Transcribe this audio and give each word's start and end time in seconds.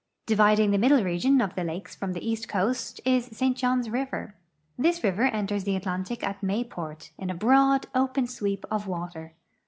Dividing 0.25 0.71
the 0.71 0.79
middle 0.79 1.03
region 1.03 1.41
of 1.41 1.53
the 1.53 1.63
lakes 1.63 1.95
from 1.95 2.13
the 2.13 2.27
east 2.27 2.47
coast 2.47 2.99
is 3.05 3.27
the 3.29 3.35
St. 3.35 3.55
Johns 3.55 3.87
river. 3.87 4.33
This 4.75 5.03
river 5.03 5.25
enters 5.25 5.63
the 5.63 5.75
Atlantic 5.75 6.23
at 6.23 6.41
Mayport, 6.41 7.11
in 7.19 7.29
a 7.29 7.35
broad, 7.35 7.85
open 7.93 8.25
sweep 8.25 8.65
of 8.71 8.87
water. 8.87 9.35